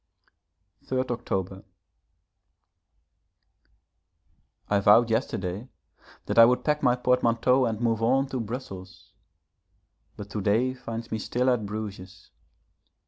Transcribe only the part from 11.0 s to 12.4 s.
me still at Bruges.